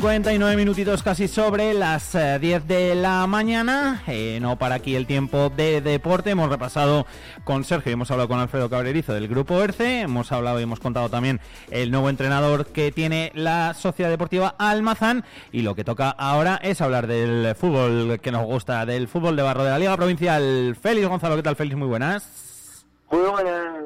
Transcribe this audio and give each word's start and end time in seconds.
59 0.00 0.56
minutitos 0.56 1.02
casi 1.02 1.28
sobre 1.28 1.74
las 1.74 2.12
10 2.12 2.42
eh, 2.42 2.60
de 2.66 2.94
la 2.94 3.26
mañana. 3.26 4.02
Eh, 4.06 4.38
no 4.40 4.56
para 4.56 4.76
aquí 4.76 4.96
el 4.96 5.06
tiempo 5.06 5.50
de 5.50 5.80
deporte. 5.80 6.30
Hemos 6.30 6.48
repasado 6.48 7.06
con 7.44 7.64
Sergio, 7.64 7.92
hemos 7.92 8.10
hablado 8.10 8.28
con 8.28 8.38
Alfredo 8.38 8.70
Cabrerizo 8.70 9.12
del 9.12 9.28
Grupo 9.28 9.62
ERCE. 9.62 10.00
Hemos 10.00 10.32
hablado 10.32 10.58
y 10.58 10.62
hemos 10.62 10.80
contado 10.80 11.10
también 11.10 11.38
el 11.70 11.90
nuevo 11.90 12.08
entrenador 12.08 12.66
que 12.66 12.92
tiene 12.92 13.30
la 13.34 13.74
Sociedad 13.74 14.10
Deportiva 14.10 14.54
Almazán. 14.58 15.24
Y 15.52 15.62
lo 15.62 15.74
que 15.74 15.84
toca 15.84 16.10
ahora 16.10 16.58
es 16.62 16.80
hablar 16.80 17.06
del 17.06 17.54
fútbol 17.54 18.20
que 18.20 18.32
nos 18.32 18.46
gusta, 18.46 18.86
del 18.86 19.06
fútbol 19.06 19.36
de 19.36 19.42
barro 19.42 19.64
de 19.64 19.70
la 19.70 19.78
Liga 19.78 19.96
Provincial. 19.96 20.76
Félix 20.80 21.08
Gonzalo, 21.08 21.36
¿qué 21.36 21.42
tal 21.42 21.56
Félix? 21.56 21.76
Muy 21.76 21.88
buenas. 21.88 22.84
Muy 23.10 23.28
buenas, 23.28 23.82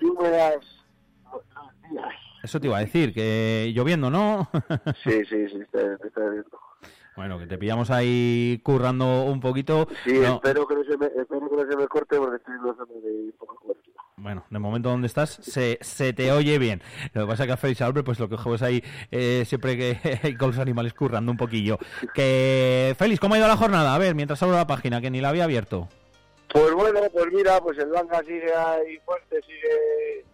muy 0.00 0.16
buenas 0.16 0.81
eso 2.42 2.60
te 2.60 2.66
iba 2.66 2.78
a 2.78 2.80
decir, 2.80 3.12
que 3.12 3.72
lloviendo, 3.74 4.10
¿no? 4.10 4.50
sí, 5.04 5.24
sí, 5.24 5.48
sí, 5.48 5.60
está, 5.60 5.80
lloviendo. 6.16 6.58
Bueno, 7.14 7.38
que 7.38 7.46
te 7.46 7.58
pillamos 7.58 7.90
ahí 7.90 8.60
currando 8.64 9.24
un 9.24 9.40
poquito. 9.40 9.86
Sí, 10.04 10.16
espero, 10.16 10.66
que 10.66 10.74
no 10.76 10.84
se 10.84 10.96
me, 10.96 11.06
espero 11.06 11.48
que 11.50 11.56
no 11.56 11.70
se 11.70 11.76
me 11.76 11.86
corte 11.86 12.16
porque 12.16 12.36
estoy 12.36 12.54
en 12.54 12.62
de 13.02 13.32
poco 13.38 13.56
cobertura. 13.56 14.02
Bueno, 14.16 14.44
de 14.48 14.58
momento 14.58 14.88
donde 14.88 15.08
estás 15.08 15.30
se, 15.30 15.78
se 15.82 16.12
te 16.12 16.32
oye 16.32 16.58
bien. 16.58 16.80
Lo 17.12 17.22
que 17.22 17.28
pasa 17.28 17.42
es 17.42 17.46
que 17.48 17.52
a 17.52 17.56
Félix 17.56 17.82
Albert, 17.82 18.06
pues 18.06 18.18
lo 18.18 18.28
que 18.28 18.36
es 18.36 18.62
ahí 18.62 18.82
eh, 19.10 19.44
siempre 19.46 19.76
que 19.76 20.20
hay 20.22 20.36
con 20.38 20.50
los 20.50 20.58
animales 20.58 20.94
currando 20.94 21.30
un 21.30 21.36
poquillo. 21.36 21.78
Que 22.14 22.94
Félix, 22.98 23.20
¿cómo 23.20 23.34
ha 23.34 23.38
ido 23.38 23.48
la 23.48 23.56
jornada? 23.56 23.94
A 23.94 23.98
ver, 23.98 24.14
mientras 24.14 24.42
abro 24.42 24.56
la 24.56 24.66
página, 24.66 25.00
que 25.00 25.10
ni 25.10 25.20
la 25.20 25.28
había 25.28 25.44
abierto. 25.44 25.88
Pues 26.52 26.72
bueno, 26.72 27.00
pues 27.12 27.26
mira, 27.32 27.60
pues 27.60 27.78
el 27.78 27.88
Blanca 27.88 28.22
sigue 28.24 28.54
ahí 28.54 28.98
fuerte, 29.04 29.40
sigue 29.42 30.24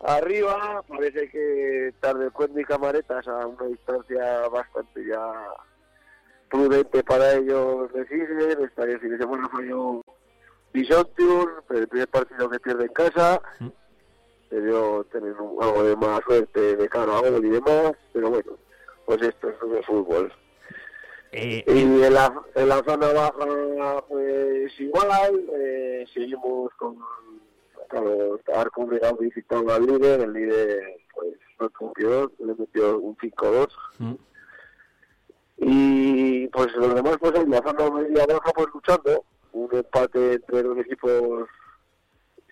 Arriba 0.00 0.84
parece 0.86 1.28
que 1.30 1.94
tarde 2.00 2.30
Cuende 2.30 2.60
y 2.60 2.64
Camaretas 2.64 3.26
a 3.28 3.46
una 3.46 3.66
distancia 3.66 4.48
bastante 4.48 5.06
ya 5.06 5.32
prudente 6.50 7.02
para 7.02 7.34
ellos 7.34 7.92
deciden. 7.92 8.64
Esta 8.64 8.84
vez 8.84 9.00
fin 9.00 9.10
de 9.10 9.18
semana 9.18 9.48
falló 9.48 10.02
pero 11.66 11.80
el 11.80 11.88
primer 11.88 12.08
partido 12.08 12.50
que 12.50 12.60
pierde 12.60 12.84
en 12.84 12.92
casa. 12.92 13.40
Debió 14.50 15.04
tener 15.04 15.34
algo 15.60 15.82
de 15.82 15.96
más 15.96 16.20
suerte 16.24 16.76
de 16.76 16.88
cara 16.88 17.16
a 17.16 17.20
gol 17.20 17.44
y 17.44 17.50
demás, 17.50 17.92
pero 18.12 18.30
bueno, 18.30 18.52
pues 19.04 19.20
esto 19.22 19.48
es 19.48 19.62
un 19.62 19.82
fútbol. 19.82 20.32
Eh, 21.32 21.64
y 21.66 21.80
en 21.80 22.14
la, 22.14 22.32
en 22.54 22.68
la 22.68 22.82
zona 22.84 23.12
baja, 23.12 24.04
pues 24.08 24.80
igual, 24.80 25.44
eh, 25.58 26.04
seguimos 26.14 26.72
con 26.74 26.96
claro, 27.88 28.40
Arco 28.54 28.86
visitando 29.18 29.72
al 29.72 29.86
líder, 29.86 30.20
el 30.20 30.32
líder 30.32 30.96
pues 31.14 31.34
no 31.60 31.70
cumplió, 31.70 32.32
le 32.38 32.54
metió 32.54 32.98
un 32.98 33.16
5-2. 33.16 33.68
Mm. 33.98 34.14
Y 35.58 36.48
pues 36.48 36.68
los 36.76 36.94
demás 36.94 37.16
pues 37.18 37.34
enlazando 37.34 37.92
media 37.92 38.26
baja 38.26 38.52
pues 38.54 38.68
luchando, 38.74 39.24
un 39.52 39.68
empate 39.74 40.34
entre 40.34 40.62
dos 40.62 40.78
equipos 40.78 41.48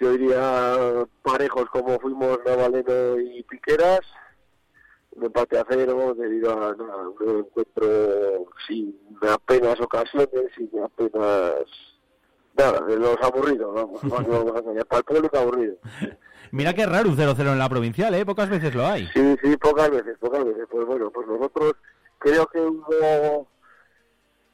yo 0.01 0.11
diría 0.13 1.07
parejos 1.23 1.67
como 1.71 1.99
fuimos 2.01 2.39
Navaleno 2.45 3.21
y 3.21 3.43
Piqueras, 3.45 4.01
un 5.13 5.25
empate 5.25 5.59
a 5.59 5.67
cero 5.69 6.15
debido 6.17 6.51
a, 6.51 6.71
un 6.73 7.39
encuentro 7.39 8.47
sin 8.67 8.99
apenas 9.23 9.81
ocasiones, 9.81 10.51
sin 10.57 10.71
apenas 10.83 11.65
Nada, 12.57 12.81
de 12.87 12.97
los 12.97 13.17
aburridos, 13.21 13.75
vamos, 13.75 14.01
para 14.89 14.99
el 14.99 15.05
público 15.05 15.39
aburrido. 15.39 15.77
Mira 16.53 16.73
qué 16.73 16.87
raro 16.87 17.09
un 17.09 17.17
0-0 17.17 17.53
en 17.53 17.59
la 17.59 17.69
provincial, 17.69 18.15
¿eh? 18.15 18.25
Pocas 18.25 18.49
veces 18.49 18.75
lo 18.75 18.87
hay. 18.87 19.09
Sí, 19.13 19.37
sí, 19.43 19.57
pocas 19.57 19.91
veces, 19.91 20.17
pocas 20.19 20.45
veces. 20.45 20.67
Pues 20.71 20.87
bueno, 20.87 21.11
pues 21.11 21.27
nosotros 21.27 21.73
creo 22.19 22.47
que 22.47 22.61
hubo 22.61 23.49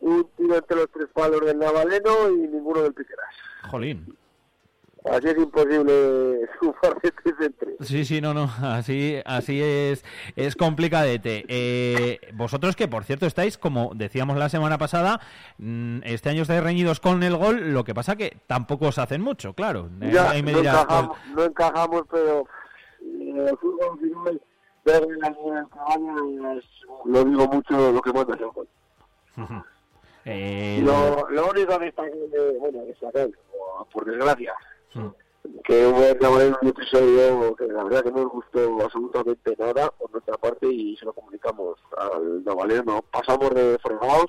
un 0.00 0.26
tiro 0.36 0.56
entre 0.56 0.76
los 0.78 0.90
tres 0.90 1.08
palos 1.12 1.44
del 1.44 1.58
Navaleno 1.58 2.30
y 2.30 2.48
ninguno 2.48 2.82
del 2.82 2.94
Piqueras. 2.94 3.34
Jolín. 3.70 4.16
Así 5.04 5.28
es 5.28 5.38
imposible 5.38 6.40
entre. 7.40 7.76
Sí, 7.80 8.04
sí, 8.04 8.20
no, 8.20 8.34
no, 8.34 8.50
así, 8.62 9.16
así 9.24 9.62
es, 9.62 10.04
es 10.36 10.56
complicadete. 10.56 11.44
Eh, 11.48 12.20
vosotros 12.34 12.76
que, 12.76 12.86
por 12.86 13.04
cierto, 13.04 13.24
estáis, 13.24 13.56
como 13.56 13.92
decíamos 13.94 14.36
la 14.36 14.50
semana 14.50 14.76
pasada, 14.76 15.20
mm, 15.58 16.00
este 16.04 16.28
año 16.28 16.42
estáis 16.42 16.62
reñidos 16.62 17.00
con 17.00 17.22
el 17.22 17.36
gol, 17.36 17.72
lo 17.72 17.84
que 17.84 17.94
pasa 17.94 18.16
que 18.16 18.36
tampoco 18.46 18.88
os 18.88 18.98
hacen 18.98 19.22
mucho, 19.22 19.54
claro. 19.54 19.88
Ya, 20.00 20.34
no, 20.42 20.48
encajamos, 20.50 21.18
no, 21.34 21.44
encajamos, 21.44 22.02
pero 22.10 22.46
eh, 23.00 23.46
el 23.48 23.56
fútbol 23.56 24.40
ver 24.84 25.06
la 25.18 25.30
línea 25.30 25.66
del 26.42 26.62
lo 27.04 27.24
digo 27.24 27.46
mucho 27.48 27.92
lo 27.92 28.02
que 28.02 28.12
manda 28.12 28.34
el 28.34 28.46
gol. 28.46 28.68
eh, 30.26 30.82
lo, 30.84 31.50
único 31.50 31.78
que 31.78 31.88
está, 31.88 32.02
bueno, 32.58 32.84
destacar, 32.84 33.30
por 33.92 34.04
desgracia, 34.04 34.54
que 35.64 35.86
hubo 35.86 35.98
un 35.98 36.68
episodio 36.68 37.54
que 37.54 37.66
la 37.66 37.84
verdad 37.84 38.02
que 38.02 38.10
no 38.10 38.24
nos 38.24 38.32
gustó 38.32 38.82
absolutamente 38.82 39.54
nada 39.58 39.90
por 39.90 40.10
nuestra 40.10 40.36
parte 40.36 40.66
y 40.66 40.96
se 40.96 41.04
lo 41.04 41.12
comunicamos 41.12 41.78
al 41.96 42.44
Navaleno. 42.44 43.02
Pasamos 43.10 43.50
de 43.54 43.78
fregados 43.78 44.26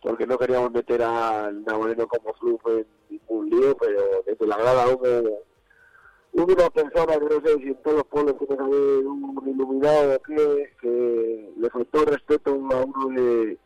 porque 0.00 0.26
no 0.26 0.38
queríamos 0.38 0.72
meter 0.72 1.02
al 1.02 1.64
Navaleno 1.64 2.06
como 2.08 2.34
flujo 2.34 2.70
en 2.70 2.86
ningún 3.08 3.50
lío, 3.50 3.76
pero 3.76 4.22
desde 4.26 4.46
la 4.46 4.56
grada 4.56 4.88
hubo, 4.88 5.42
una 6.32 6.70
persona 6.70 7.18
que 7.18 7.34
no 7.34 7.40
sé 7.46 7.54
si 7.58 7.68
en 7.68 7.82
todos 7.82 7.96
los 7.98 8.06
pueblos 8.06 8.38
tiene 8.38 8.56
que 8.56 8.62
haber 8.62 9.06
un 9.06 9.42
iluminado 9.46 10.22
que, 10.22 10.72
que 10.80 11.52
le 11.56 11.70
faltó 11.70 12.04
respeto 12.06 12.50
a 12.50 12.84
uno 12.84 13.08
de, 13.14 13.58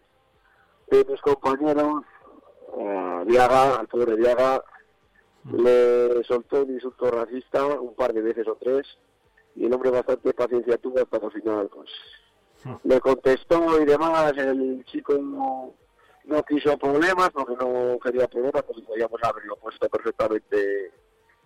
de 0.90 1.04
mis 1.08 1.20
compañeros, 1.20 2.02
a 2.78 3.24
Diaga, 3.26 3.76
al 3.76 3.86
pobre 3.86 4.16
Diaga, 4.16 4.62
le 5.52 6.24
soltó 6.24 6.62
un 6.62 6.74
insulto 6.74 7.10
racista 7.10 7.66
un 7.66 7.94
par 7.94 8.12
de 8.12 8.22
veces 8.22 8.46
o 8.48 8.56
tres 8.56 8.86
y 9.54 9.66
el 9.66 9.72
hombre 9.72 9.90
bastante 9.90 10.32
paciencia 10.34 10.76
tuvo 10.78 11.00
hasta 11.00 11.16
el 11.16 11.32
final. 11.32 11.68
Pues. 11.68 11.90
Le 12.84 13.00
contestó 13.00 13.80
y 13.80 13.84
demás, 13.84 14.32
el 14.36 14.84
chico 14.86 15.14
no, 15.14 15.72
no 16.24 16.42
quiso 16.42 16.76
problemas 16.78 17.30
porque 17.30 17.54
no 17.64 17.98
quería 17.98 18.28
problemas, 18.28 18.62
porque 18.62 18.82
podíamos 18.82 19.20
haberlo 19.22 19.56
puesto 19.56 19.88
perfectamente 19.88 20.92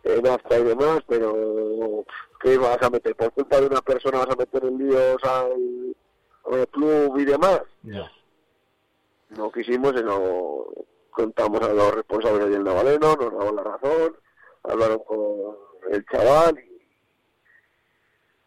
en 0.03 0.27
acta 0.27 0.59
y 0.59 0.65
demás, 0.65 1.01
pero 1.07 2.05
¿qué 2.41 2.57
vas 2.57 2.83
a 2.83 2.91
meter? 2.91 3.15
¿Por 3.15 3.33
culpa 3.33 3.61
de 3.61 3.67
una 3.67 3.83
persona 3.83 4.19
vas 4.19 4.31
a 4.31 4.37
meter 4.37 4.65
en 4.65 4.79
líos 4.79 5.23
al, 5.25 5.97
al 6.51 6.69
club 6.69 7.19
y 7.19 7.25
demás? 7.27 7.63
No 9.29 9.53
quisimos, 9.53 9.93
sino 9.95 10.65
contamos 11.11 11.61
a 11.63 11.73
los 11.73 11.95
responsables 11.95 12.51
del 12.51 12.65
Navaleno, 12.65 13.17
nos 13.17 13.33
daban 13.33 13.57
la 13.57 13.63
razón, 13.65 14.17
hablaron 14.63 14.99
con 15.01 15.57
el 15.91 16.05
chaval 16.07 16.59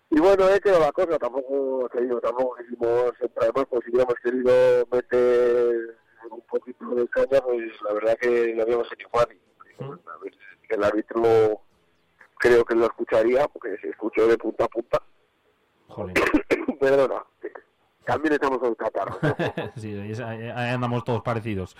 y, 0.09 0.19
bueno, 0.19 0.47
he 0.49 0.59
quedado 0.59 0.81
la 0.81 0.91
cosa, 0.91 1.17
tampoco, 1.17 1.89
te 1.91 2.01
digo, 2.01 2.21
tampoco 2.21 2.61
hicimos 2.61 3.13
además 3.35 3.65
pues 3.67 3.81
si 3.83 3.89
hubiéramos 3.89 4.15
querido 4.23 4.87
meter 4.91 5.97
un 6.29 6.41
poquito 6.41 6.85
de 6.93 7.07
caña, 7.07 7.41
pues 7.41 7.81
la 7.81 7.93
verdad 7.93 8.17
que 8.21 8.53
lo 8.53 8.61
habíamos 8.61 8.87
hecho 8.91 9.09
fácil. 9.09 9.39
El 10.69 10.83
árbitro 10.83 11.61
creo 12.37 12.63
que 12.63 12.75
lo 12.75 12.85
escucharía, 12.85 13.47
porque 13.47 13.75
se 13.81 13.89
escuchó 13.89 14.27
de 14.27 14.37
punta 14.37 14.65
a 14.65 14.67
punta. 14.67 15.01
Joder. 15.87 16.13
Perdona 16.79 17.23
también 18.05 18.33
estamos 18.33 18.59
con 18.59 18.75
catarro. 18.75 19.17
sí, 19.75 19.95
ahí 19.95 20.69
andamos 20.69 21.03
todos 21.03 21.21
parecidos. 21.21 21.75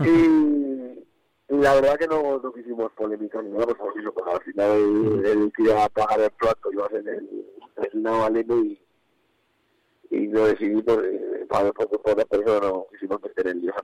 y, 0.00 1.04
la 1.48 1.74
verdad 1.74 1.96
que 1.96 2.06
no, 2.06 2.38
no 2.38 2.52
quisimos 2.52 2.92
polémica 2.92 3.40
ni 3.40 3.50
nada, 3.50 3.66
porque 3.66 4.00
al 4.30 4.40
final 4.42 4.70
el, 4.70 5.26
el 5.26 5.52
que 5.52 5.62
iba 5.62 5.84
a 5.84 5.88
pagar 5.88 6.20
el 6.20 6.30
plato 6.32 6.70
iba 6.70 6.84
a 6.84 6.90
ser 6.90 7.08
el, 7.08 7.46
el 7.76 8.02
Navaleno 8.02 8.58
y, 8.58 8.78
y 10.10 10.28
no 10.28 10.44
decidimos 10.44 10.84
eh, 11.04 11.46
para 11.48 11.72
por, 11.72 11.88
por 11.88 12.18
la 12.18 12.24
persona 12.24 12.68
no 12.68 12.86
quisimos 12.90 13.22
meter 13.22 13.48
el 13.48 13.60
lío 13.60 13.72
a 13.72 13.82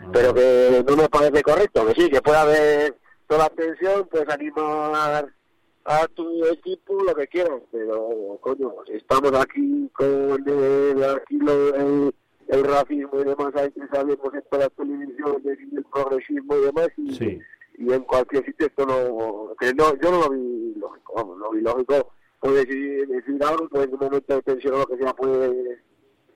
ah, 0.00 0.10
Pero 0.12 0.34
que 0.34 0.84
no 0.86 0.96
me 0.96 1.08
parece 1.08 1.42
correcto, 1.42 1.86
que 1.86 2.00
sí, 2.00 2.10
que 2.10 2.20
pueda 2.20 2.42
haber 2.42 2.96
toda 3.26 3.40
la 3.40 3.46
atención, 3.46 4.06
pues 4.10 4.28
animar 4.28 5.32
a 5.84 6.06
tu 6.08 6.44
equipo 6.46 7.02
lo 7.02 7.14
que 7.14 7.26
quieras, 7.26 7.60
pero 7.70 8.38
coño, 8.40 8.72
estamos 8.88 9.32
aquí 9.34 9.88
con 9.94 10.48
el, 10.48 11.04
aquí 11.04 11.38
el, 11.40 12.14
el, 12.48 12.64
racismo 12.64 13.20
y 13.20 13.24
demás, 13.24 13.54
hay 13.54 13.70
que 13.72 13.86
sabemos 13.92 14.34
en 14.34 14.42
todas 14.50 14.66
las 14.66 14.72
televisiones 14.72 15.58
el 15.72 15.84
progresismo 15.92 16.56
y 16.56 16.60
demás, 16.60 16.88
y, 16.96 17.40
y 17.78 17.92
en 17.92 18.02
cualquier 18.04 18.44
sitio 18.44 18.66
esto 18.66 18.86
no, 18.86 19.54
que 19.58 19.74
no, 19.74 19.94
yo 20.00 20.10
no 20.10 20.20
lo 20.20 20.30
vi 20.30 20.74
lógico, 20.76 21.14
vamos, 21.16 21.38
no 21.38 21.44
lo 21.46 21.50
vi 21.52 21.60
lógico, 21.62 22.12
puede 22.40 22.64
decir, 22.64 23.08
decir 23.08 23.42
algo, 23.44 23.68
pues 23.68 23.84
en 23.84 23.94
un 23.94 24.00
momento 24.00 24.34
de 24.34 24.42
tensión 24.42 24.74
o 24.74 24.78
lo 24.78 24.86
que 24.86 24.98
sea 24.98 25.14
puede 25.14 25.80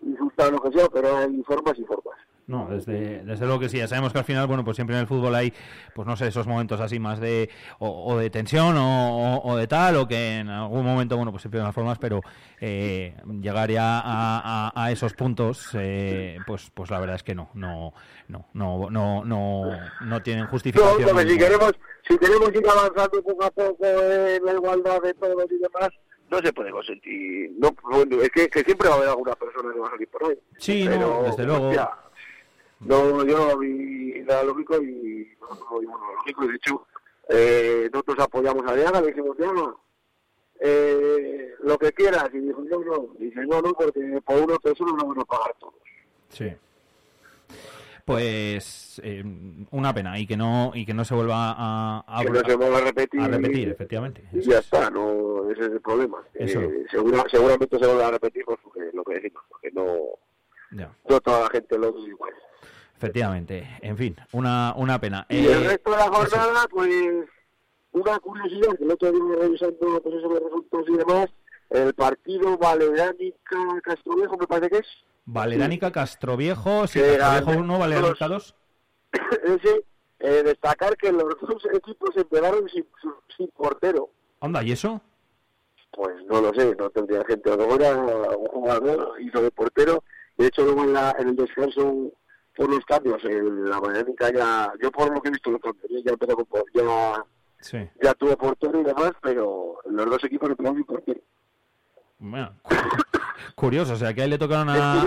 insultar 0.03 0.53
lo 0.53 0.61
que 0.61 0.73
sea, 0.73 0.89
pero 0.89 1.17
hay 1.17 1.43
formas 1.45 1.79
y 1.79 1.85
formas. 1.85 2.17
No, 2.47 2.69
desde, 2.71 3.25
desde 3.25 3.45
luego 3.45 3.59
que 3.59 3.69
sí. 3.69 3.79
Ya 3.79 3.89
sabemos 3.89 4.13
que 4.13 4.21
al 4.21 4.25
final, 4.25 4.47
bueno, 4.47 4.65
pues 4.65 4.77
siempre 4.77 4.95
en 4.95 5.01
el 5.01 5.09
fútbol 5.09 5.35
hay, 5.35 5.53
pues 5.95 6.07
no 6.07 6.17
sé, 6.17 6.29
esos 6.29 6.47
momentos 6.47 6.81
así 6.81 7.01
más 7.01 7.19
de, 7.19 7.51
o, 7.81 8.17
de 8.17 8.31
tensión 8.31 8.77
o, 8.79 9.57
de 9.57 9.67
tal, 9.67 9.97
o 9.97 10.07
que 10.07 10.37
en 10.39 10.49
algún 10.49 10.85
momento, 10.85 11.17
bueno, 11.17 11.33
pues 11.33 11.43
se 11.43 11.49
pierden 11.49 11.67
las 11.67 11.75
formas, 11.75 11.99
pero 11.99 12.21
eh, 12.61 13.17
llegar 13.41 13.71
ya 13.71 14.01
a, 14.05 14.93
esos 14.93 15.15
puntos, 15.15 15.71
eh, 15.75 16.39
pues, 16.47 16.71
pues 16.73 16.89
la 16.91 17.01
verdad 17.01 17.17
es 17.17 17.25
que 17.25 17.35
no, 17.35 17.51
no, 17.55 17.93
no, 18.29 18.47
no, 18.55 18.91
no, 18.91 19.25
no, 19.25 19.65
no 20.03 20.23
tienen 20.23 20.47
justificación. 20.47 21.17
No, 21.17 21.21
si 21.23 21.39
queremos, 21.39 21.73
si 22.09 22.17
queremos 22.17 22.51
ir 22.55 22.69
avanzando 22.69 23.23
poco 23.25 23.45
a 23.45 23.51
poco 23.51 23.85
en 23.85 24.45
la 24.45 24.53
igualdad 24.53 25.03
de 25.03 25.15
todos 25.15 25.51
y 25.51 25.59
demás, 25.59 25.91
no 26.31 26.39
se 26.39 26.53
puede 26.53 26.71
consentir. 26.71 27.51
No, 27.59 27.75
es 28.23 28.31
que, 28.31 28.63
siempre 28.65 28.89
va 28.89 28.95
a 28.95 28.99
haber 28.99 29.09
alguna 29.09 29.35
persona 29.35 29.73
que 29.73 29.81
va 29.81 29.87
a 29.89 29.91
salir 29.91 30.09
por 30.09 30.31
ahí. 30.31 30.39
Sí, 30.59 30.85
no, 30.85 31.25
desde 31.25 31.45
luego. 31.45 31.73
No, 32.81 33.25
yo 33.25 33.59
vi 33.59 34.23
la 34.25 34.43
lógico 34.43 34.81
y 34.83 35.29
no, 35.41 35.49
no, 35.49 35.67
bueno, 35.71 36.13
lógico. 36.19 36.45
Y 36.45 36.49
de 36.49 36.57
hecho 36.57 36.87
eh, 37.29 37.91
nosotros 37.93 38.19
apoyamos 38.21 38.65
a 38.67 38.75
Diana, 38.75 39.01
le 39.01 39.09
dijimos, 39.09 39.37
Diana, 39.37 39.75
eh, 40.61 41.55
lo 41.61 41.79
que 41.79 41.93
quieras, 41.93 42.29
y 42.33 42.39
dijo, 42.39 42.63
no, 42.63 42.79
no, 42.81 43.09
dice, 43.19 43.41
no, 43.47 43.61
no, 43.61 43.73
porque 43.73 44.21
por 44.25 44.43
una 44.43 44.59
persona 44.59 44.93
no 44.93 45.09
van 45.09 45.21
a 45.21 45.25
pagar 45.25 45.55
todos. 45.59 45.75
Sí. 46.29 46.53
Pues 48.05 49.01
eh, 49.03 49.25
una 49.73 49.93
pena 49.93 50.17
y 50.17 50.29
que 50.29 50.37
no 50.37 50.71
y 50.73 50.87
que 50.87 50.95
no 50.95 51.05
se 51.05 51.13
vuelva 51.13 51.55
a, 51.59 52.05
a, 52.07 52.23
que 52.23 52.31
no 52.31 52.41
se 52.41 52.55
vuelva 52.55 52.79
a 52.79 52.83
repetir, 52.83 53.21
a 53.21 53.27
repetir 53.27 53.69
efectivamente. 53.69 54.23
Y 54.33 54.43
ya 54.43 54.61
está 54.61 54.89
no 54.91 55.51
ese 55.51 55.63
es 55.63 55.73
el 55.73 55.81
problema. 55.81 56.23
Eh, 56.35 56.87
segura, 56.89 57.25
seguramente 57.29 57.77
se 57.77 57.85
vuelva 57.85 58.07
a 58.07 58.11
repetir 58.13 58.45
por 58.45 58.61
lo 58.93 59.03
que 59.03 59.15
decimos 59.15 59.43
porque 59.49 59.73
no 59.73 59.87
ya. 60.71 60.95
no 61.09 61.21
toda 61.21 61.41
la 61.41 61.51
gente 61.51 61.77
lo 61.77 61.93
ve 61.93 62.01
igual 62.03 62.33
Efectivamente, 62.97 63.69
en 63.83 63.97
fin, 63.97 64.17
una, 64.33 64.73
una 64.77 64.99
pena. 64.99 65.27
Y 65.29 65.47
el 65.47 65.65
eh, 65.65 65.69
resto 65.69 65.91
de 65.91 65.97
la 65.99 66.09
jornada, 66.09 66.67
pues, 66.71 67.29
una 67.93 68.19
curiosidad, 68.21 68.77
que 68.79 68.85
el 68.85 68.91
otro 68.91 69.13
día 69.13 69.23
revisando 69.39 70.03
pues, 70.03 70.15
esos 70.15 70.33
resultados 70.33 70.89
y 70.89 70.97
demás, 70.97 71.27
el 71.71 71.95
partido 71.95 72.57
Valeránica 72.57 73.59
Castroviejo, 73.83 74.37
me 74.39 74.47
parece 74.47 74.71
que 74.71 74.79
es. 74.79 74.87
Valeránica 75.27 75.93
Castroviejo, 75.93 76.87
sí, 76.87 77.01
Castroviejo 77.01 77.61
1, 77.61 77.79
Valeránica 77.79 78.29
2. 78.29 78.55
Ese, 79.45 79.85
eh, 80.21 80.43
destacar 80.43 80.97
que 80.97 81.13
los 81.13 81.37
dos 81.41 81.63
equipos 81.75 82.17
empezaron 82.17 82.67
sin, 82.71 82.87
sin 83.37 83.49
portero. 83.49 84.09
Anda, 84.41 84.63
¿y 84.63 84.73
eso? 84.73 85.03
Pues 85.93 86.17
no 86.27 86.41
lo 86.41 86.55
sé, 86.55 86.75
no 86.77 86.89
tendría 86.91 87.25
gente. 87.25 87.51
Ahora 87.51 87.95
un 88.37 88.47
jugador 88.47 89.21
hizo 89.21 89.43
de 89.43 89.51
portero. 89.51 90.03
De 90.39 90.47
hecho, 90.47 90.63
luego 90.63 90.85
en, 90.85 90.93
la, 90.93 91.15
en 91.19 91.29
el 91.29 91.37
descanso 91.37 92.13
por 92.57 92.71
los 92.71 92.85
cambios 92.85 93.23
en 93.25 93.69
la 93.69 93.81
dinámica 93.81 94.33
ya 94.33 94.73
yo 94.83 94.91
por 94.91 95.13
lo 95.13 95.21
que 95.21 95.29
he 95.29 95.33
visto 95.33 95.51
lo 95.51 95.61
ya 96.05 96.13
empezó 96.13 96.37
con, 96.37 96.63
ya 96.75 97.25
sí. 97.61 97.79
ya 98.03 98.15
tuve 98.15 98.37
portero 98.37 98.81
y 98.81 98.85
demás 98.85 99.13
pero 99.23 99.79
los 99.85 100.07
dos 100.07 100.25
equipos 100.25 100.49
no 100.49 100.57
tuvieron 100.57 100.85
portero 100.85 101.21
bueno, 102.19 102.55
curioso, 103.55 103.93
o 103.93 103.97
sea 103.97 104.15
que 104.15 104.23
ahí 104.23 104.31
le 104.31 104.39
tocaron 104.39 104.71
a, 104.71 105.03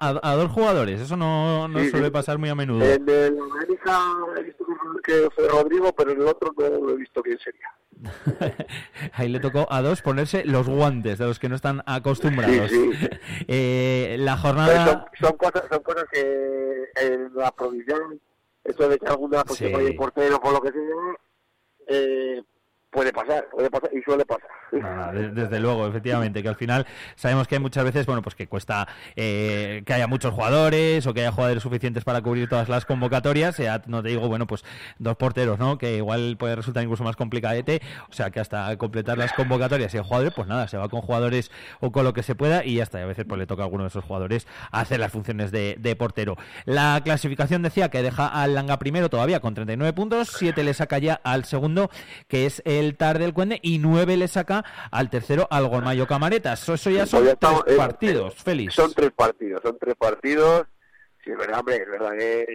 a, 0.00 0.34
dos 0.34 0.50
jugadores, 0.50 1.00
eso 1.00 1.16
no, 1.16 1.68
no 1.68 1.84
suele 1.84 2.10
pasar 2.10 2.38
muy 2.38 2.48
a 2.48 2.56
menudo. 2.56 2.84
En 2.84 3.08
el 3.08 3.38
América 3.38 4.00
he 4.36 4.42
visto 4.42 4.64
que 5.04 5.28
fue 5.34 5.48
Rodrigo, 5.48 5.92
pero 5.92 6.10
en 6.10 6.20
el 6.20 6.26
otro 6.26 6.52
no 6.58 6.86
lo 6.86 6.90
he 6.90 6.96
visto 6.96 7.22
quién 7.22 7.38
sería. 7.38 7.68
Ahí 9.12 9.28
le 9.28 9.40
tocó 9.40 9.66
a 9.70 9.82
dos 9.82 10.02
ponerse 10.02 10.44
los 10.44 10.68
guantes 10.68 11.18
de 11.18 11.26
los 11.26 11.38
que 11.38 11.48
no 11.48 11.56
están 11.56 11.82
acostumbrados. 11.86 12.70
eh, 13.48 14.16
la 14.18 14.36
jornada. 14.36 15.08
Son, 15.18 15.28
son, 15.28 15.36
cosas, 15.36 15.62
son 15.70 15.82
cosas 15.82 16.04
que 16.12 16.88
en 16.96 17.34
la 17.34 17.50
provisión, 17.52 18.20
eso 18.64 18.88
de 18.88 18.98
que 18.98 19.06
alguna 19.06 19.44
pues, 19.44 19.58
sí. 19.58 19.72
se 19.72 19.92
portero 19.94 20.40
por 20.40 20.52
lo 20.52 20.60
que 20.60 20.72
sea, 20.72 20.80
eh, 21.88 22.42
Puede 22.92 23.10
pasar, 23.10 23.48
puede 23.50 23.70
pasar 23.70 23.90
y 23.94 24.02
suele 24.02 24.22
pasar. 24.26 25.14
desde 25.14 25.60
luego, 25.60 25.86
efectivamente, 25.86 26.42
que 26.42 26.48
al 26.48 26.56
final 26.56 26.86
sabemos 27.14 27.48
que 27.48 27.54
hay 27.54 27.60
muchas 27.60 27.84
veces, 27.84 28.04
bueno, 28.04 28.20
pues 28.20 28.34
que 28.34 28.46
cuesta 28.46 28.86
eh, 29.16 29.82
que 29.86 29.94
haya 29.94 30.06
muchos 30.06 30.34
jugadores 30.34 31.06
o 31.06 31.14
que 31.14 31.20
haya 31.20 31.32
jugadores 31.32 31.62
suficientes 31.62 32.04
para 32.04 32.20
cubrir 32.20 32.50
todas 32.50 32.68
las 32.68 32.84
convocatorias. 32.84 33.56
Ya 33.56 33.82
no 33.86 34.02
te 34.02 34.10
digo, 34.10 34.28
bueno, 34.28 34.46
pues 34.46 34.62
dos 34.98 35.16
porteros, 35.16 35.58
¿no? 35.58 35.78
Que 35.78 35.96
igual 35.96 36.36
puede 36.38 36.54
resultar 36.54 36.82
incluso 36.82 37.02
más 37.02 37.16
complicadete. 37.16 37.80
O 38.10 38.12
sea, 38.12 38.30
que 38.30 38.40
hasta 38.40 38.76
completar 38.76 39.16
las 39.16 39.32
convocatorias 39.32 39.94
y 39.94 39.96
el 39.96 40.02
jugadores, 40.02 40.34
pues 40.34 40.46
nada, 40.46 40.68
se 40.68 40.76
va 40.76 40.90
con 40.90 41.00
jugadores 41.00 41.50
o 41.80 41.92
con 41.92 42.04
lo 42.04 42.12
que 42.12 42.22
se 42.22 42.34
pueda 42.34 42.62
y 42.62 42.74
ya 42.74 42.82
está. 42.82 43.00
Y 43.00 43.04
a 43.04 43.06
veces 43.06 43.24
pues 43.26 43.38
le 43.38 43.46
toca 43.46 43.62
a 43.62 43.64
alguno 43.64 43.84
de 43.84 43.88
esos 43.88 44.04
jugadores 44.04 44.46
hacer 44.70 45.00
las 45.00 45.12
funciones 45.12 45.50
de, 45.50 45.96
portero. 45.98 46.36
La 46.64 47.00
clasificación 47.04 47.62
decía 47.62 47.88
que 47.90 48.02
deja 48.02 48.26
al 48.26 48.54
Langa 48.54 48.78
primero 48.78 49.08
todavía 49.08 49.40
con 49.40 49.54
39 49.54 49.92
puntos, 49.92 50.34
7 50.38 50.62
le 50.64 50.74
saca 50.74 50.98
ya 50.98 51.20
al 51.22 51.44
segundo, 51.44 51.90
que 52.28 52.46
es 52.46 52.62
el 52.64 52.81
el 52.82 52.96
Tar 52.96 53.18
del 53.18 53.32
Cuende 53.32 53.58
y 53.62 53.78
nueve 53.78 54.16
le 54.16 54.28
saca 54.28 54.64
al 54.90 55.10
tercero 55.10 55.46
al 55.50 55.68
Gormayo 55.68 56.06
Camaretas. 56.06 56.68
Eso, 56.68 56.90
ya 56.90 57.06
son 57.06 57.24
tres 57.24 57.36
eh, 57.66 57.76
partidos, 57.76 58.34
Félix. 58.34 58.74
Son 58.74 58.92
tres 58.92 59.12
partidos, 59.12 59.62
son 59.62 59.78
tres 59.78 59.94
partidos. 59.96 60.66
Sí, 61.24 61.30
es 61.30 61.38
verdad, 61.38 61.60
hombre, 61.60 61.76
es 61.76 61.88
verdad 61.88 62.12
que 62.18 62.46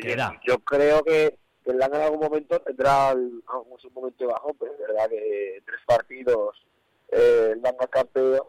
yo, 0.45 0.59
creo 0.59 1.03
que 1.03 1.38
el 1.65 1.77
Langa 1.77 1.97
en 1.97 2.03
algún 2.03 2.19
momento 2.19 2.59
tendrá 2.62 3.13
un 3.13 3.94
momento 3.94 4.27
bajo, 4.27 4.53
pero 4.59 4.74
es 4.74 4.79
verdad 4.79 5.09
que 5.09 5.63
tres 5.65 5.79
partidos 5.85 6.65
eh, 7.09 7.51
el 7.53 7.62
Langa 7.62 7.88
campeón, 7.88 8.41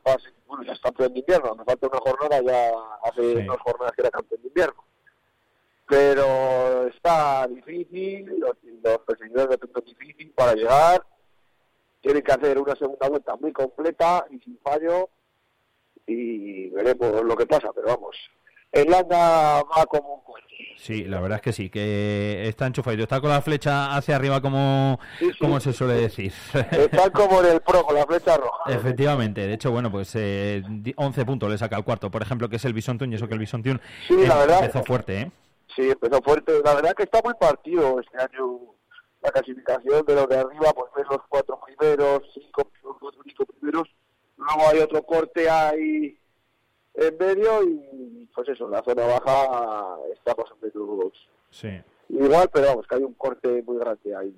bueno, 0.46 0.64
ya 0.64 0.72
es 0.72 0.80
campeón 0.80 1.12
de 1.12 1.20
invierno, 1.20 1.54
me 1.54 1.64
falta 1.64 1.86
una 1.86 1.98
jornada, 1.98 2.42
ya 2.42 2.72
hace 3.04 3.44
dos 3.44 3.60
jornadas 3.60 3.92
que 3.94 4.02
era 4.02 4.10
campeón 4.10 4.42
de 4.42 4.48
invierno 4.48 4.88
pero 5.88 6.86
está 6.86 7.46
difícil, 7.48 8.26
los, 8.38 8.56
los 8.84 8.98
perseguidores 9.06 9.48
de 9.48 9.58
punto 9.58 9.80
difícil 9.80 10.30
para 10.32 10.54
llegar 10.54 11.04
tienen 12.00 12.22
que 12.22 12.32
hacer 12.32 12.58
una 12.58 12.76
segunda 12.76 13.08
vuelta 13.08 13.36
muy 13.36 13.52
completa 13.52 14.26
y 14.30 14.38
sin 14.38 14.58
fallo 14.58 15.10
y 16.06 16.70
veremos 16.70 17.22
lo 17.22 17.36
que 17.36 17.46
pasa, 17.46 17.70
pero 17.74 17.88
vamos, 17.88 18.16
el 18.72 18.90
Landa 18.90 19.62
va 19.62 19.86
como 19.86 20.14
un 20.14 20.20
cohete. 20.22 20.48
Sí, 20.76 21.04
la 21.04 21.20
verdad 21.20 21.36
es 21.36 21.42
que 21.42 21.52
sí, 21.52 21.70
que 21.70 22.48
está 22.48 22.66
enchufado, 22.66 22.96
está 23.02 23.20
con 23.20 23.30
la 23.30 23.42
flecha 23.42 23.96
hacia 23.96 24.16
arriba 24.16 24.40
como, 24.40 24.98
como 25.40 25.58
se 25.60 25.72
suele 25.72 25.94
decir. 25.94 26.32
Está 26.70 27.10
como 27.10 27.40
en 27.40 27.54
el 27.54 27.60
pro, 27.60 27.82
con 27.82 27.94
la 27.94 28.06
flecha 28.06 28.36
roja. 28.36 28.72
Efectivamente, 28.72 29.46
de 29.46 29.54
hecho, 29.54 29.70
bueno, 29.70 29.90
pues 29.90 30.14
eh, 30.14 30.62
11 30.96 31.24
puntos 31.24 31.50
le 31.50 31.58
saca 31.58 31.76
al 31.76 31.84
cuarto, 31.84 32.10
por 32.10 32.22
ejemplo, 32.22 32.48
que 32.48 32.56
es 32.56 32.64
el 32.64 32.74
Bisontium, 32.74 33.10
y 33.12 33.16
eso 33.16 33.26
que 33.26 33.34
el 33.34 33.40
Bisontium 33.40 33.78
sí, 34.06 34.16
la 34.26 34.36
verdad, 34.36 34.64
empezó 34.64 34.84
fuerte, 34.84 35.20
¿eh? 35.20 35.30
Sí, 35.74 35.90
empezó 35.90 36.22
fuerte, 36.22 36.52
la 36.64 36.74
verdad 36.74 36.92
que 36.94 37.04
está 37.04 37.20
muy 37.24 37.34
partido 37.34 38.00
este 38.00 38.18
año 38.18 38.60
la 39.20 39.30
clasificación 39.30 40.04
de 40.06 40.14
los 40.14 40.28
de 40.28 40.38
arriba, 40.38 40.72
pues 40.74 40.92
ves 40.96 41.06
los 41.10 41.20
cuatro 41.28 41.60
primeros, 41.64 42.22
cinco, 42.34 42.70
cuatro 43.00 43.22
cinco 43.24 43.46
primeros, 43.46 43.88
luego 44.36 44.68
hay 44.70 44.78
otro 44.80 45.02
corte 45.02 45.48
ahí 45.50 46.18
en 46.94 47.18
medio 47.18 47.62
y 47.64 48.28
pues 48.34 48.48
eso, 48.48 48.68
la 48.68 48.82
zona 48.82 49.06
baja 49.06 49.96
está 50.12 50.32
o 50.32 50.56
menos 50.60 51.12
sí. 51.50 51.80
igual, 52.08 52.48
pero 52.52 52.68
vamos, 52.68 52.86
que 52.86 52.94
hay 52.94 53.02
un 53.02 53.14
corte 53.14 53.62
muy 53.62 53.78
grande 53.78 54.14
ahí 54.14 54.34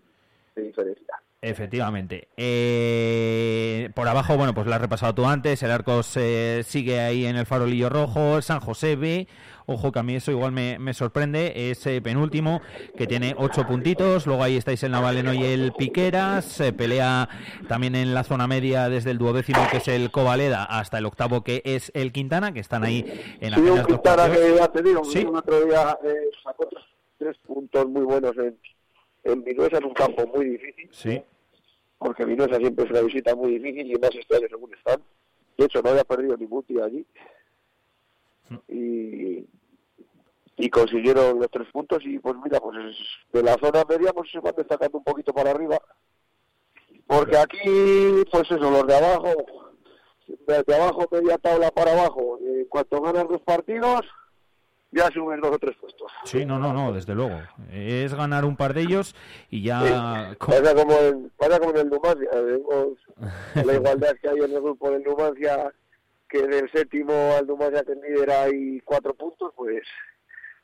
de 0.61 0.69
diferencia. 0.69 1.17
Efectivamente. 1.43 2.29
Eh, 2.37 3.88
por 3.95 4.07
abajo, 4.09 4.37
bueno, 4.37 4.52
pues 4.52 4.67
la 4.67 4.76
has 4.76 4.83
repasado 4.83 5.14
tú 5.14 5.26
antes. 5.26 5.62
El 5.62 5.71
arco 5.71 6.02
se 6.02 6.62
sigue 6.64 7.00
ahí 7.00 7.25
en 7.25 7.37
el 7.37 7.47
farolillo 7.47 7.88
rojo. 7.88 8.43
San 8.43 8.61
José 8.61 8.97
B. 8.97 9.26
Ojo 9.64 9.90
que 9.90 10.00
a 10.00 10.02
mí 10.02 10.17
eso 10.17 10.33
igual 10.33 10.52
me, 10.52 10.93
sorprende. 10.93 11.71
Ese 11.71 12.02
penúltimo 12.02 12.61
que 12.95 13.07
tiene 13.07 13.35
ocho 13.38 13.67
puntitos. 13.67 14.26
Luego 14.26 14.43
ahí 14.43 14.59
estáis 14.59 14.83
el 14.83 14.93
Navaleno 14.93 15.33
y 15.33 15.43
el 15.45 15.73
Piqueras. 15.73 16.45
Se 16.45 16.75
pelea 16.75 17.29
también 17.69 17.95
en 17.95 18.12
la 18.12 18.25
zona 18.25 18.47
media 18.47 18.90
desde 18.90 19.11
el 19.11 19.17
duodécimo 19.19 19.67
que 19.71 19.79
es 19.79 19.88
el 19.88 20.11
Covaleda 20.11 20.64
hasta 20.64 20.99
el 20.99 21.07
octavo 21.07 21.43
que 21.43 21.62
es 21.64 21.90
el 21.95 22.12
Quintana, 22.12 22.52
que 22.52 22.61
están 22.61 22.85
ahí 22.85 23.07
en 23.40 23.55
sí, 23.55 23.61
un 23.61 23.83
Quintana 23.85 24.31
que 24.31 24.57
ya 24.57 24.69
te 24.69 24.83
digo, 24.83 25.05
¿Sí? 25.05 25.25
otro 25.25 25.64
día 25.64 25.97
eh, 26.05 26.31
sacó 26.43 26.69
tres 27.17 27.37
puntos 27.47 27.88
muy 27.88 28.02
buenos 28.02 28.37
en 28.37 28.59
en 29.25 29.45
Vinuesa 29.45 29.79
es 29.79 29.85
un 29.85 29.95
campo 29.95 30.27
muy 30.27 30.47
difícil. 30.47 30.89
Sí. 30.93 31.23
Porque 31.99 32.25
Vinuesa 32.25 32.57
siempre 32.57 32.85
es 32.85 32.91
una 32.91 33.03
visita 33.03 33.35
muy 33.35 33.59
difícil 33.59 33.91
y 33.91 33.99
más 33.99 34.15
este 34.15 34.37
año 34.37 34.47
según 34.49 34.75
están. 34.75 35.03
De 35.57 35.67
hecho, 35.67 35.83
no 35.83 35.91
había 35.91 36.05
perdido 36.05 36.37
ni 36.37 36.47
Muti 36.47 36.81
allí. 36.81 37.07
Mm. 38.49 38.57
Y, 38.69 39.47
y 40.57 40.71
consiguieron 40.71 41.39
los 41.39 41.50
tres 41.50 41.69
puntos 41.73 41.99
y 42.05 42.19
pues 42.19 42.37
mira, 42.43 42.61
pues 42.61 42.77
de 43.33 43.43
la 43.43 43.55
zona 43.55 43.85
media 43.89 44.12
pues 44.12 44.31
se 44.31 44.41
van 44.41 44.55
destacando 44.57 44.99
un 44.99 45.05
poquito 45.05 45.33
para 45.33 45.50
arriba. 45.50 45.81
Porque 47.07 47.37
aquí, 47.37 48.23
pues 48.31 48.50
eso, 48.50 48.71
los 48.71 48.87
de 48.87 48.97
abajo, 48.97 49.35
de 50.47 50.75
abajo, 50.75 51.09
media 51.11 51.39
tabla 51.39 51.71
para 51.71 51.93
abajo, 51.93 52.39
en 52.41 52.67
cuanto 52.67 53.00
ganan 53.00 53.27
los 53.29 53.41
partidos, 53.43 54.03
ya 54.93 55.07
asumen 55.07 55.41
dos 55.41 55.53
o 55.53 55.59
tres 55.59 55.77
puestos. 55.77 56.11
Sí, 56.25 56.45
no, 56.45 56.59
no, 56.59 56.73
no, 56.73 56.93
desde 56.93 57.15
luego. 57.15 57.41
Es 57.73 58.15
ganar 58.15 58.45
un 58.45 58.57
par 58.57 58.75
de 58.75 58.83
ellos 58.83 59.15
y 59.49 59.63
ya... 59.63 60.37
Pasa, 60.39 60.75
como 60.75 60.93
en, 60.99 61.31
pasa 61.37 61.59
como 61.59 61.71
en 61.71 61.77
el 61.79 61.91
Numancia, 61.91 62.31
la 63.65 63.75
igualdad 63.75 64.17
que 64.21 64.29
hay 64.29 64.39
en 64.39 64.53
el 64.53 64.61
grupo 64.61 64.91
del 64.91 65.03
Numancia, 65.03 65.73
que 66.29 66.47
del 66.47 66.71
séptimo 66.73 67.13
al 67.37 67.47
Numancia 67.47 67.85
que 67.85 67.95
líder 67.95 68.31
hay 68.31 68.81
cuatro 68.81 69.15
puntos, 69.15 69.53
pues 69.57 69.83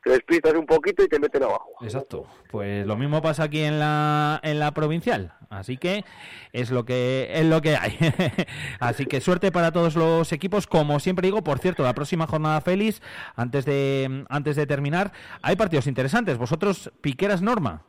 te 0.06 0.12
despistas 0.12 0.54
un 0.54 0.66
poquito 0.66 1.02
y 1.02 1.08
te 1.08 1.18
meten 1.18 1.42
abajo. 1.42 1.72
Exacto. 1.80 2.26
Pues 2.52 2.86
lo 2.86 2.96
mismo 2.96 3.20
pasa 3.22 3.42
aquí 3.42 3.62
en 3.62 3.80
la, 3.80 4.38
en 4.44 4.60
la 4.60 4.72
provincial. 4.72 5.32
Así 5.50 5.78
que 5.78 6.04
es 6.52 6.70
lo 6.70 6.84
que 6.84 7.28
es 7.32 7.44
lo 7.44 7.60
que 7.60 7.74
hay. 7.74 7.98
Así 8.78 9.06
que 9.06 9.20
suerte 9.20 9.50
para 9.50 9.72
todos 9.72 9.96
los 9.96 10.30
equipos. 10.30 10.68
Como 10.68 11.00
siempre 11.00 11.26
digo, 11.26 11.42
por 11.42 11.58
cierto, 11.58 11.82
la 11.82 11.92
próxima 11.92 12.28
jornada 12.28 12.60
feliz, 12.60 13.02
antes 13.34 13.64
de 13.64 14.24
antes 14.28 14.54
de 14.54 14.64
terminar, 14.68 15.10
hay 15.42 15.56
partidos 15.56 15.88
interesantes. 15.88 16.38
Vosotros, 16.38 16.92
Piqueras 17.00 17.42
Norma. 17.42 17.82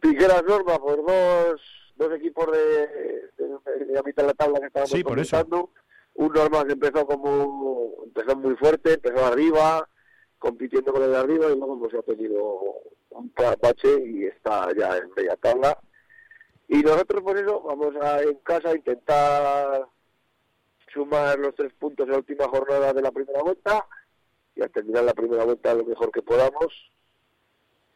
Piqueras 0.00 0.42
Norma, 0.42 0.80
por 0.80 1.06
dos, 1.06 1.60
dos 1.94 2.12
equipos 2.16 2.50
de, 2.50 2.88
de, 3.38 3.92
la 3.92 4.02
mitad 4.02 4.24
de 4.24 4.26
la 4.26 4.34
tabla 4.34 4.58
que 4.58 4.66
estábamos 4.66 4.90
sí, 4.90 5.04
por 5.04 5.20
eso. 5.20 5.70
Un 6.14 6.32
Norma 6.32 6.64
que 6.64 6.72
empezó 6.72 7.06
como 7.06 8.02
empezó 8.04 8.36
muy 8.36 8.56
fuerte, 8.56 8.94
empezó 8.94 9.24
arriba, 9.24 9.88
compitiendo 10.42 10.92
con 10.92 11.04
el 11.04 11.12
de 11.12 11.18
arriba 11.18 11.46
y 11.46 11.56
luego 11.56 11.78
pues 11.78 11.94
ha 11.94 12.02
tenido 12.02 12.58
un 13.10 13.32
bache 13.36 14.04
y 14.04 14.24
está 14.24 14.74
ya 14.76 14.96
en 14.96 15.08
media 15.16 15.36
tabla. 15.36 15.78
Y 16.66 16.82
nosotros 16.82 17.22
por 17.22 17.38
eso 17.38 17.62
vamos 17.62 17.94
a 18.02 18.22
en 18.22 18.34
casa 18.38 18.70
a 18.70 18.74
intentar 18.74 19.86
sumar 20.92 21.38
los 21.38 21.54
tres 21.54 21.72
puntos 21.74 22.06
en 22.06 22.12
la 22.12 22.18
última 22.18 22.48
jornada 22.48 22.92
de 22.92 23.02
la 23.02 23.12
primera 23.12 23.40
vuelta 23.40 23.86
y 24.56 24.62
a 24.62 24.68
terminar 24.68 25.04
la 25.04 25.14
primera 25.14 25.44
vuelta 25.44 25.74
lo 25.74 25.84
mejor 25.84 26.10
que 26.10 26.22
podamos 26.22 26.72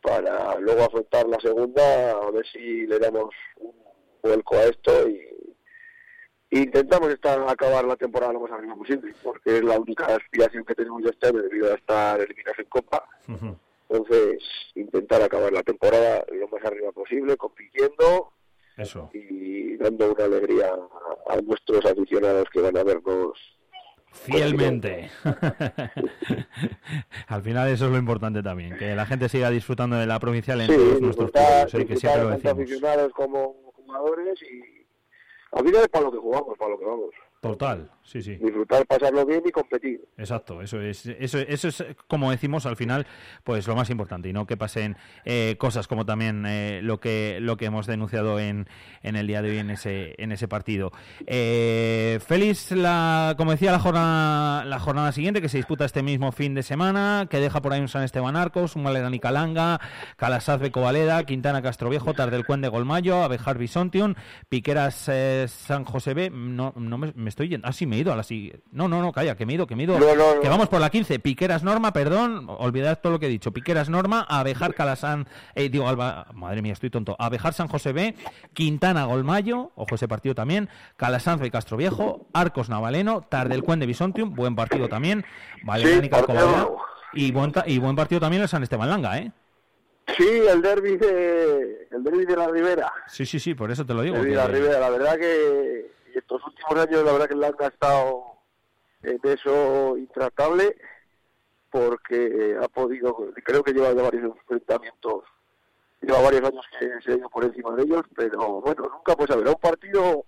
para 0.01 0.57
luego 0.61 0.85
afrontar 0.85 1.27
la 1.27 1.41
segunda 1.41 2.13
a 2.13 2.31
ver 2.31 2.47
si 2.47 2.87
le 2.87 3.01
damos 3.01 3.35
un 3.59 3.75
vuelco 4.23 4.55
a 4.55 4.65
esto 4.67 5.09
y 5.09 5.46
intentamos 6.59 7.11
estar, 7.11 7.41
acabar 7.49 7.85
la 7.85 7.97
temporada 7.97 8.33
lo 8.33 8.41
más 8.41 8.53
arriba 8.53 8.75
posible, 8.75 9.15
porque 9.23 9.59
es 9.59 9.65
la 9.65 9.79
única 9.79 10.07
aspiración 10.07 10.65
que 10.65 10.75
tenemos 10.75 11.03
ya 11.03 11.11
este 11.11 11.33
debido 11.33 11.73
a 11.73 11.75
estar 11.75 12.21
eliminados 12.21 12.59
en 12.59 12.67
Copa. 12.67 13.09
Entonces, 13.89 14.43
intentar 14.75 15.23
acabar 15.23 15.53
la 15.53 15.63
temporada 15.63 16.25
lo 16.33 16.49
más 16.49 16.65
arriba 16.65 16.91
posible, 16.93 17.37
compitiendo 17.37 18.33
Eso. 18.77 19.11
y 19.13 19.77
dando 19.77 20.13
una 20.13 20.25
alegría 20.25 20.73
a, 21.29 21.41
nuestros 21.41 21.85
aficionados 21.85 22.49
que 22.53 22.61
van 22.61 22.77
a 22.77 22.83
vernos 22.83 23.39
fielmente. 24.13 25.11
Al 27.29 27.43
final 27.43 27.69
eso 27.69 27.87
es 27.87 27.93
lo 27.93 27.99
importante 27.99 28.43
también, 28.43 28.77
que 28.77 28.95
la 28.95 29.07
gente 29.07 29.29
siga 29.29 29.51
disfrutando 29.51 29.97
de 29.97 30.07
la 30.07 30.19
provincial 30.19 30.61
en 30.63 30.69
todos 30.69 31.01
nuestros 31.01 31.31
pueblos, 31.31 31.75
¿eh? 31.75 31.87
que 31.87 31.97
siempre 31.97 32.23
lo 32.23 32.31
decimos. 32.31 32.53
aficionados 32.53 33.13
como 33.13 33.55
jugadores 33.77 34.41
y 34.43 34.76
a 35.57 35.63
vida 35.63 35.81
es 35.81 35.89
para 35.89 36.05
lo 36.05 36.13
que 36.13 36.19
jugamos, 36.19 36.59
para 36.59 36.71
lo 36.73 36.79
que 36.79 36.85
vamos. 36.85 37.11
Total, 37.41 37.91
sí, 38.03 38.23
sí. 38.23 38.37
Disfrutar, 38.37 38.87
pasarlo 38.87 39.25
bien 39.27 39.43
y 39.45 39.51
competir. 39.51 40.01
Exacto, 40.17 40.63
eso 40.63 40.81
es, 40.81 41.07
eso, 41.07 41.39
eso 41.39 41.69
es 41.69 41.85
como 42.09 42.31
decimos 42.31 42.67
al 42.67 42.77
final, 42.77 43.07
pues 43.45 43.69
lo 43.69 43.77
más 43.77 43.91
importante 43.91 44.29
y 44.29 44.33
no 44.33 44.47
que 44.47 44.57
pasen 44.57 44.97
eh, 45.25 45.57
cosas 45.59 45.87
como 45.87 46.07
también 46.07 46.45
eh, 46.47 46.81
lo 46.83 46.99
que 46.99 47.39
lo 47.41 47.57
que 47.57 47.67
hemos 47.67 47.87
denunciado 47.87 48.41
en, 48.41 48.67
en 49.03 49.17
el 49.17 49.27
día 49.27 49.43
de 49.43 49.51
hoy 49.51 49.59
en 49.59 49.71
ese 49.71 50.15
en 50.19 50.33
ese 50.33 50.49
partido. 50.49 50.93
Eh, 51.27 52.19
feliz 52.27 52.73
la, 52.73 53.35
como 53.37 53.51
decía 53.51 53.71
la 53.71 53.81
jornada 53.81 54.65
la 54.65 54.79
jornada 54.81 55.13
siguiente 55.13 55.43
que 55.43 55.51
se 55.51 55.59
disputa 55.59 55.85
este 55.85 56.03
mismo 56.03 56.33
fin 56.33 56.55
de 56.55 56.63
semana, 56.63 57.29
que 57.31 57.39
deja 57.39 57.61
por 57.61 57.75
ahí 57.75 57.81
un 57.81 57.89
San 57.89 58.03
Esteban 58.03 58.35
Arcos, 58.35 58.77
un 58.77 58.85
Valerani 58.85 59.21
Calanga, 59.21 59.79
Calasaz 60.17 60.61
Becovaleda, 60.61 61.23
Quintana 61.25 61.61
Castroviejo, 61.63 62.15
Tardelcuende 62.15 62.69
Golmayo, 62.69 63.23
Abejar 63.23 63.59
Bisontium, 63.59 64.15
Piqueras 64.49 65.11
San 65.49 65.85
José 65.85 66.15
B, 66.15 66.31
no, 66.31 66.73
no 66.77 66.99
me 66.99 67.26
me 67.27 67.31
estoy 67.31 67.49
yendo. 67.49 67.67
Ah, 67.67 67.73
sí, 67.73 67.87
me 67.87 67.97
he 67.97 67.99
ido 67.99 68.13
a 68.13 68.17
la 68.17 68.23
siguiente. 68.23 68.63
No, 68.71 68.87
no, 68.87 69.03
no, 69.03 69.11
calla, 69.11 69.35
que 69.35 69.45
me 69.45 69.53
he 69.53 69.57
ido, 69.57 69.67
que 69.67 69.75
me 69.75 69.83
he 69.83 69.87
ido. 69.87 69.99
Que 70.41 70.49
vamos 70.49 70.69
por 70.69 70.81
la 70.81 70.91
15. 70.91 71.19
Piqueras 71.19 71.65
Norma, 71.65 71.93
perdón, 71.93 72.47
olvidad 72.49 73.01
todo 73.01 73.15
lo 73.15 73.19
que 73.19 73.27
he 73.27 73.29
dicho. 73.29 73.53
Piqueras 73.53 73.91
Norma, 73.91 74.25
Abejar 74.29 74.75
Calasán, 74.75 75.27
eh, 75.57 75.69
digo, 75.69 75.89
Alba, 75.89 76.29
madre 76.35 76.63
mía, 76.63 76.73
estoy 76.73 76.89
tonto. 76.89 77.17
Abejar 77.19 77.53
San 77.53 77.67
José 77.67 77.93
B, 77.93 78.15
Quintana 78.53 79.07
Golmayo, 79.07 79.73
ojo 79.75 79.97
ese 79.97 80.07
partido 80.07 80.37
también, 80.37 80.69
Calasanz 80.97 81.45
y 81.45 81.51
Castro 81.51 81.77
Viejo, 81.77 82.29
Arcos 82.33 82.69
Navaleno, 82.69 83.23
Tardelcuen 83.23 83.81
de 83.81 83.87
Bisontium, 83.87 84.33
buen 84.37 84.55
partido 84.55 84.89
también, 84.89 85.25
Valerian 85.65 86.09
y 87.13 87.33
buen, 87.33 87.53
y 87.67 87.79
buen 87.79 87.97
partido 87.97 88.21
también 88.21 88.43
el 88.43 88.49
San 88.49 88.63
Esteban 88.63 88.89
Langa, 88.89 89.19
¿eh? 89.19 89.33
Sí, 90.17 90.29
el 90.49 90.63
derby 90.63 90.97
de, 90.97 91.89
el 91.91 92.05
derby 92.05 92.25
de 92.25 92.37
la 92.37 92.47
Ribera. 92.47 92.93
Sí, 93.09 93.27
sí, 93.27 93.41
sí, 93.41 93.55
por 93.55 93.73
eso 93.73 93.85
te 93.85 93.93
lo 93.93 94.03
digo. 94.03 94.15
El 94.15 94.23
derby 94.23 94.31
de 94.31 94.37
la 94.37 94.47
Ribera, 94.47 94.79
la 94.79 94.91
verdad 94.91 95.19
que 95.19 95.96
estos 96.19 96.45
últimos 96.47 96.75
años 96.77 97.05
la 97.05 97.13
verdad 97.13 97.29
que 97.29 97.35
le 97.35 97.47
han 97.47 97.57
gastado 97.57 98.25
en 99.03 99.21
eso 99.25 99.97
intratable 99.97 100.77
porque 101.71 102.57
ha 102.61 102.69
podido, 102.69 103.15
creo 103.45 103.63
que 103.63 103.73
lleva 103.73 103.93
varios 103.93 104.25
enfrentamientos, 104.25 105.25
lleva 106.01 106.23
varios 106.23 106.43
años 106.43 106.65
que 106.79 106.89
se 107.03 107.13
ha 107.13 107.17
ido 107.17 107.29
por 107.29 107.45
encima 107.45 107.75
de 107.75 107.83
ellos, 107.83 108.03
pero 108.15 108.61
bueno, 108.61 108.89
nunca 108.89 109.15
pues 109.17 109.31
a 109.31 109.37
ver, 109.37 109.49
un 109.49 109.55
partido 109.57 110.25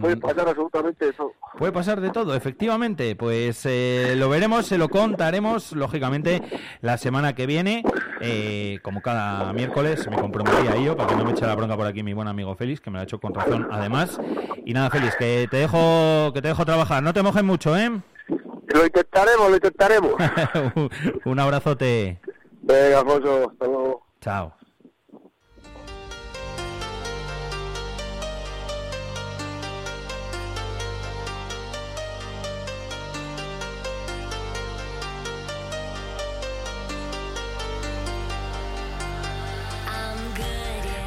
Puede 0.00 0.16
mm. 0.16 0.20
pasar 0.20 0.48
absolutamente 0.48 1.06
de 1.06 1.12
todo. 1.12 1.32
Puede 1.58 1.72
pasar 1.72 2.00
de 2.00 2.10
todo, 2.10 2.34
efectivamente. 2.34 3.14
Pues 3.14 3.64
eh, 3.64 4.14
lo 4.16 4.28
veremos, 4.28 4.66
se 4.66 4.78
lo 4.78 4.88
contaremos, 4.88 5.72
lógicamente, 5.72 6.42
la 6.80 6.98
semana 6.98 7.34
que 7.34 7.46
viene. 7.46 7.84
Eh, 8.20 8.80
como 8.82 9.00
cada 9.00 9.52
miércoles, 9.52 10.08
me 10.10 10.16
comprometí 10.16 10.66
a 10.66 10.74
ello 10.74 10.96
para 10.96 11.08
que 11.08 11.16
no 11.16 11.24
me 11.24 11.30
eche 11.30 11.46
la 11.46 11.54
bronca 11.54 11.76
por 11.76 11.86
aquí 11.86 12.02
mi 12.02 12.14
buen 12.14 12.28
amigo 12.28 12.54
Félix, 12.56 12.80
que 12.80 12.90
me 12.90 12.94
lo 12.94 13.00
ha 13.00 13.04
hecho 13.04 13.20
con 13.20 13.32
razón, 13.32 13.68
además. 13.70 14.18
Y 14.64 14.72
nada, 14.72 14.90
Félix, 14.90 15.16
que 15.16 15.46
te 15.50 15.58
dejo, 15.58 16.32
que 16.34 16.42
te 16.42 16.48
dejo 16.48 16.64
trabajar. 16.64 17.02
No 17.02 17.14
te 17.14 17.22
mojes 17.22 17.44
mucho, 17.44 17.76
¿eh? 17.76 17.90
Lo 18.28 18.84
intentaremos, 18.84 19.48
lo 19.48 19.54
intentaremos. 19.54 20.12
un 21.24 21.38
abrazote. 21.38 22.20
Venga, 22.62 23.00
Alfonso, 23.00 23.50
hasta 23.50 23.64
luego. 23.66 24.06
Chao. 24.20 24.65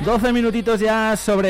12 0.05 0.31
minutitos 0.33 0.79
ya 0.79 1.15
sobre 1.17 1.49